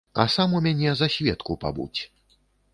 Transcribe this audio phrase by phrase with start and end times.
[0.21, 2.03] А сам у мяне за сведку пабудзь.